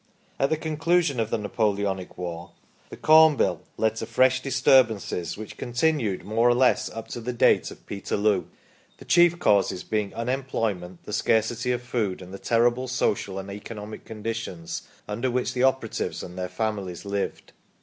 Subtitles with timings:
[0.39, 2.53] At the conclusion of the Napoleonic war
[2.89, 6.49] the Corn Bill led to 10 THE STORY OF PETERLOO fresh disturbances, which continued, more
[6.49, 8.45] or less, up to the date of Peterloo,
[8.97, 15.61] the chief causes being unemployment, the scarcity of food, ancTtbe terrible socjajjincl economicjco'n3S5ons^ underwhich the
[15.61, 17.53] opera tives and their families lived.